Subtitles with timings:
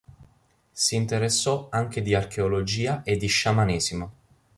[0.71, 4.11] Si interessò anche di archeologia e di sciamanesimo.